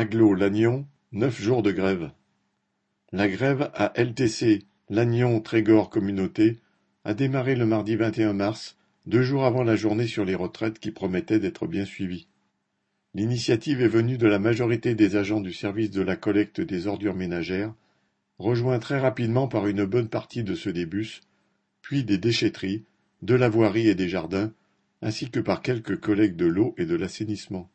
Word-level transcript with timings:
Agglo 0.00 0.32
Lannion, 0.32 0.86
neuf 1.10 1.42
jours 1.42 1.60
de 1.60 1.72
grève. 1.72 2.12
La 3.10 3.26
grève 3.26 3.72
à 3.74 3.92
LTC 4.00 4.62
Lannion-Trégor 4.90 5.90
Communauté 5.90 6.60
a 7.02 7.14
démarré 7.14 7.56
le 7.56 7.66
mardi 7.66 7.96
21 7.96 8.32
mars, 8.32 8.76
deux 9.06 9.22
jours 9.22 9.44
avant 9.44 9.64
la 9.64 9.74
journée 9.74 10.06
sur 10.06 10.24
les 10.24 10.36
retraites 10.36 10.78
qui 10.78 10.92
promettait 10.92 11.40
d'être 11.40 11.66
bien 11.66 11.84
suivie. 11.84 12.28
L'initiative 13.12 13.82
est 13.82 13.88
venue 13.88 14.18
de 14.18 14.28
la 14.28 14.38
majorité 14.38 14.94
des 14.94 15.16
agents 15.16 15.40
du 15.40 15.52
service 15.52 15.90
de 15.90 16.02
la 16.02 16.14
collecte 16.14 16.60
des 16.60 16.86
ordures 16.86 17.16
ménagères, 17.16 17.74
rejoint 18.38 18.78
très 18.78 19.00
rapidement 19.00 19.48
par 19.48 19.66
une 19.66 19.84
bonne 19.84 20.08
partie 20.08 20.44
de 20.44 20.54
ceux 20.54 20.72
des 20.72 20.86
bus, 20.86 21.22
puis 21.82 22.04
des 22.04 22.18
déchetteries, 22.18 22.84
de 23.22 23.34
la 23.34 23.48
voirie 23.48 23.88
et 23.88 23.96
des 23.96 24.08
jardins, 24.08 24.52
ainsi 25.02 25.28
que 25.28 25.40
par 25.40 25.60
quelques 25.60 25.98
collègues 25.98 26.36
de 26.36 26.46
l'eau 26.46 26.76
et 26.78 26.86
de 26.86 26.94
l'assainissement. 26.94 27.68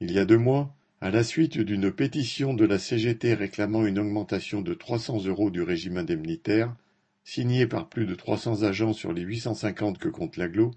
Il 0.00 0.10
y 0.10 0.18
a 0.18 0.24
deux 0.24 0.38
mois, 0.38 0.74
à 1.02 1.10
la 1.10 1.24
suite 1.24 1.56
d'une 1.56 1.90
pétition 1.90 2.52
de 2.52 2.66
la 2.66 2.78
CGT 2.78 3.32
réclamant 3.32 3.86
une 3.86 3.98
augmentation 3.98 4.60
de 4.60 4.74
300 4.74 5.24
euros 5.24 5.50
du 5.50 5.62
régime 5.62 5.96
indemnitaire, 5.96 6.76
signée 7.24 7.66
par 7.66 7.88
plus 7.88 8.04
de 8.04 8.14
300 8.14 8.64
agents 8.64 8.92
sur 8.92 9.14
les 9.14 9.22
850 9.22 9.96
que 9.96 10.10
compte 10.10 10.36
l'aglo, 10.36 10.72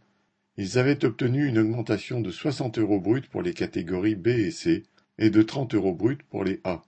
ils 0.56 0.78
avaient 0.78 1.04
obtenu 1.04 1.46
une 1.46 1.58
augmentation 1.58 2.22
de 2.22 2.32
60 2.32 2.78
euros 2.80 3.02
bruts 3.02 3.28
pour 3.30 3.42
les 3.42 3.54
catégories 3.54 4.16
B 4.16 4.28
et 4.28 4.52
C 4.52 4.84
et 5.18 5.30
de 5.30 5.42
30 5.42 5.76
euros 5.76 5.94
bruts 5.94 6.24
pour 6.30 6.46
les 6.46 6.62
A. 6.64 6.84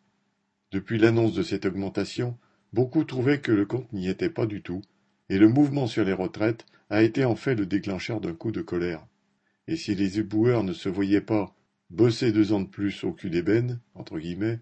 Depuis 0.72 0.98
l'annonce 0.98 1.34
de 1.34 1.44
cette 1.44 1.66
augmentation, 1.66 2.38
beaucoup 2.72 3.04
trouvaient 3.04 3.42
que 3.42 3.52
le 3.52 3.66
compte 3.66 3.92
n'y 3.92 4.08
était 4.08 4.30
pas 4.30 4.46
du 4.46 4.62
tout, 4.62 4.82
et 5.28 5.40
le 5.40 5.50
mouvement 5.50 5.88
sur 5.88 6.06
les 6.06 6.14
retraites 6.14 6.66
a 6.90 7.04
été 7.04 7.26
en 7.26 7.36
fait 7.36 7.56
le 7.56 7.66
déclencheur 7.66 8.22
d'un 8.22 8.34
coup 8.34 8.54
de 8.54 8.62
colère. 8.62 9.06
Et 9.68 9.76
si 9.76 9.94
les 9.94 10.20
éboueurs 10.20 10.64
ne 10.64 10.74
se 10.74 10.88
voyaient 10.88 11.20
pas 11.20 11.54
bosser 11.90 12.32
deux 12.32 12.54
ans 12.54 12.62
de 12.62 12.68
plus 12.68 13.04
au 13.04 13.12
cul 13.12 13.30
d'ébène, 13.30 13.80
entre 13.94 14.20
guillemets, 14.20 14.60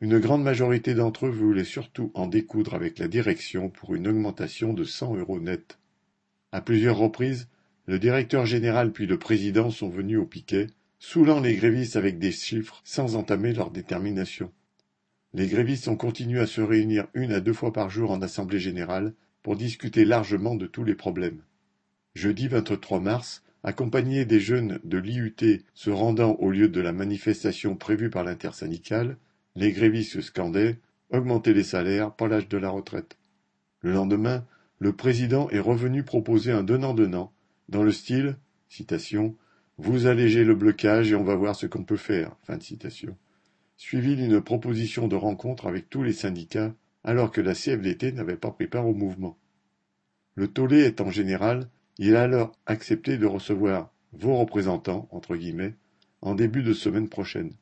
une 0.00 0.18
grande 0.18 0.42
majorité 0.42 0.94
d'entre 0.94 1.26
eux 1.26 1.30
voulaient 1.30 1.64
surtout 1.64 2.10
en 2.14 2.26
découdre 2.26 2.74
avec 2.74 2.98
la 2.98 3.08
direction 3.08 3.68
pour 3.68 3.94
une 3.94 4.08
augmentation 4.08 4.72
de 4.72 4.84
cent 4.84 5.14
euros 5.14 5.40
net. 5.40 5.78
À 6.52 6.62
plusieurs 6.62 6.96
reprises, 6.96 7.48
le 7.86 7.98
directeur 7.98 8.46
général 8.46 8.92
puis 8.92 9.06
le 9.06 9.18
président 9.18 9.70
sont 9.70 9.88
venus 9.88 10.18
au 10.18 10.26
piquet, 10.26 10.68
saoulant 10.98 11.40
les 11.40 11.56
grévistes 11.56 11.96
avec 11.96 12.18
des 12.18 12.32
chiffres 12.32 12.80
sans 12.84 13.16
entamer 13.16 13.52
leur 13.52 13.70
détermination. 13.70 14.52
Les 15.32 15.46
grévistes 15.46 15.88
ont 15.88 15.96
continué 15.96 16.40
à 16.40 16.46
se 16.46 16.60
réunir 16.60 17.06
une 17.14 17.32
à 17.32 17.40
deux 17.40 17.52
fois 17.52 17.72
par 17.72 17.90
jour 17.90 18.10
en 18.10 18.22
assemblée 18.22 18.58
générale 18.58 19.14
pour 19.42 19.56
discuter 19.56 20.04
largement 20.04 20.54
de 20.54 20.66
tous 20.66 20.84
les 20.84 20.94
problèmes. 20.94 21.42
Jeudi 22.14 22.48
23 22.48 23.00
mars, 23.00 23.42
accompagné 23.62 24.24
des 24.24 24.40
jeunes 24.40 24.80
de 24.84 24.98
l'IUT 24.98 25.62
se 25.74 25.90
rendant 25.90 26.34
au 26.36 26.50
lieu 26.50 26.68
de 26.68 26.80
la 26.80 26.92
manifestation 26.92 27.76
prévue 27.76 28.10
par 28.10 28.24
l'intersyndicale, 28.24 29.16
les 29.56 29.72
grévistes 29.72 30.20
scandaient 30.20 30.78
Augmenter 31.10 31.54
les 31.54 31.64
salaires, 31.64 32.12
pas 32.12 32.28
l'âge 32.28 32.48
de 32.48 32.56
la 32.56 32.70
retraite. 32.70 33.18
Le 33.80 33.92
lendemain, 33.92 34.46
le 34.78 34.92
président 34.92 35.50
est 35.50 35.58
revenu 35.58 36.04
proposer 36.04 36.52
un 36.52 36.62
donnant-donnant, 36.62 37.32
dans 37.68 37.82
le 37.82 37.90
style 37.90 38.36
Vous 39.78 40.06
allégez 40.06 40.44
le 40.44 40.54
blocage 40.54 41.10
et 41.10 41.16
on 41.16 41.24
va 41.24 41.34
voir 41.34 41.56
ce 41.56 41.66
qu'on 41.66 41.82
peut 41.82 41.96
faire. 41.96 42.36
Suivi 43.76 44.14
d'une 44.14 44.40
proposition 44.40 45.08
de 45.08 45.16
rencontre 45.16 45.66
avec 45.66 45.90
tous 45.90 46.04
les 46.04 46.12
syndicats, 46.12 46.72
alors 47.02 47.32
que 47.32 47.40
la 47.40 47.54
CFDT 47.54 48.12
n'avait 48.12 48.36
pas 48.36 48.52
pris 48.52 48.68
part 48.68 48.86
au 48.86 48.94
mouvement. 48.94 49.36
Le 50.36 50.46
tollé 50.46 50.80
est 50.80 51.00
en 51.00 51.10
général 51.10 51.68
il 52.02 52.16
a 52.16 52.22
alors 52.22 52.52
accepté 52.64 53.18
de 53.18 53.26
recevoir 53.26 53.92
vos 54.14 54.34
représentants, 54.38 55.06
entre 55.12 55.36
guillemets, 55.36 55.74
en 56.22 56.34
début 56.34 56.62
de 56.62 56.72
semaine 56.72 57.10
prochaine. 57.10 57.52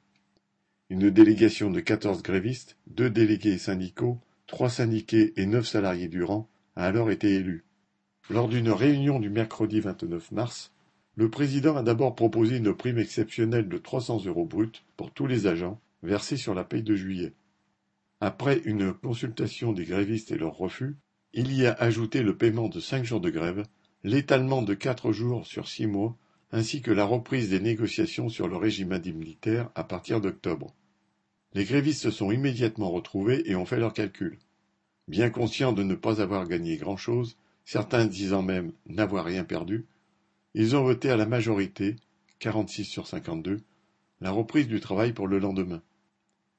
Une 0.91 1.11
délégation 1.11 1.73
de 1.73 1.81
quatorze 1.81 2.23
grévistes, 2.23 2.77
deux 2.87 3.11
délégués 3.11 3.59
syndicaux, 3.59 4.21
trois 4.47 4.71
syndiqués 4.71 5.33
et 5.37 5.45
neuf 5.45 5.67
salariés 5.67 6.07
du 6.07 6.23
rang 6.23 6.49
a 6.77 6.85
alors 6.85 7.11
été 7.11 7.35
élue. 7.35 7.65
Lors 8.31 8.49
d'une 8.49 8.71
réunion 8.71 9.19
du 9.19 9.29
mercredi 9.29 9.81
29 9.81 10.31
mars, 10.31 10.73
le 11.17 11.29
président 11.29 11.77
a 11.77 11.83
d'abord 11.83 12.15
proposé 12.15 12.59
une 12.59 12.73
prime 12.73 12.99
exceptionnelle 12.99 13.69
de 13.69 13.77
300 13.77 14.25
euros 14.27 14.47
bruts 14.47 14.85
pour 14.97 15.11
tous 15.11 15.27
les 15.27 15.49
agents, 15.49 15.81
versée 16.05 16.37
sur 16.37 16.55
la 16.55 16.63
paye 16.63 16.85
de 16.85 16.95
juillet. 16.95 17.33
Après 18.21 18.59
une 18.65 18.95
consultation 18.95 19.73
des 19.73 19.85
grévistes 19.85 20.31
et 20.31 20.39
leur 20.39 20.57
refus, 20.57 20.97
il 21.33 21.53
y 21.53 21.67
a 21.67 21.73
ajouté 21.73 22.23
le 22.23 22.37
paiement 22.37 22.69
de 22.69 22.79
cinq 22.79 23.05
jours 23.05 23.21
de 23.21 23.31
grève 23.31 23.65
l'étalement 24.05 24.63
de 24.63 24.75
quatre 24.75 25.13
jours 25.13 25.47
sur 25.47 25.69
six 25.69 25.87
mois, 25.87 26.17
ainsi 26.53 26.81
que 26.81 26.91
la 26.91 27.05
reprise 27.05 27.51
des 27.51 27.61
négociations 27.61 28.29
sur 28.29 28.49
le 28.49 28.57
régime 28.57 28.93
indemnitaire 28.93 29.71
à 29.75 29.85
partir 29.85 30.21
d'octobre. 30.21 30.75
Les 31.55 31.65
grévistes 31.65 32.03
se 32.03 32.11
sont 32.11 32.31
immédiatement 32.31 32.91
retrouvés 32.91 33.43
et 33.47 33.57
ont 33.57 33.67
fait 33.67 33.79
leurs 33.79 33.93
calculs. 33.93 34.39
Bien 35.09 35.31
conscients 35.31 35.73
de 35.73 35.83
ne 35.83 35.95
pas 35.95 36.21
avoir 36.21 36.47
gagné 36.47 36.77
grand-chose, 36.77 37.37
certains 37.65 38.07
disant 38.07 38.43
même 38.43 38.73
n'avoir 38.87 39.25
rien 39.25 39.45
perdu, 39.45 39.87
ils 40.55 40.77
ont 40.77 40.83
voté 40.83 41.11
à 41.11 41.17
la 41.17 41.27
majorité, 41.27 41.97
46 42.39 42.85
sur 42.85 43.07
52, 43.07 43.61
la 44.21 44.31
reprise 44.31 44.69
du 44.69 44.81
travail 44.81 45.13
pour 45.13 45.29
le 45.29 45.39
lendemain. 45.39 45.83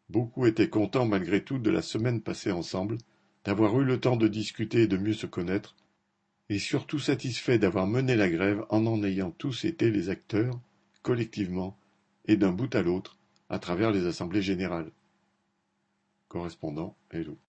Beaucoup 0.10 0.46
étaient 0.46 0.70
contents 0.70 1.06
malgré 1.06 1.44
tout 1.44 1.60
de 1.60 1.70
la 1.70 1.82
semaine 1.82 2.22
passée 2.22 2.52
ensemble, 2.52 2.98
d'avoir 3.44 3.80
eu 3.80 3.84
le 3.84 4.00
temps 4.00 4.18
de 4.18 4.28
discuter 4.28 4.84
et 4.84 4.88
de 4.88 4.98
mieux 4.98 5.14
se 5.14 5.26
connaître, 5.26 5.76
et 6.50 6.60
surtout 6.60 7.00
satisfait 7.00 7.60
d'avoir 7.60 7.88
mené 7.88 8.16
la 8.16 8.30
grève 8.30 8.66
en 8.70 8.86
en 8.88 9.04
ayant 9.04 9.32
tous 9.32 9.66
été 9.66 9.92
les 9.92 10.10
acteurs, 10.10 10.60
collectivement, 11.04 11.78
et 12.26 12.38
d'un 12.38 12.52
bout 12.52 12.74
à 12.76 12.82
l'autre, 12.82 13.18
à 13.50 13.60
travers 13.60 13.92
les 13.92 14.06
assemblées 14.06 14.42
générales. 14.42 14.92
Correspondant 16.28 16.96
Hello. 17.12 17.38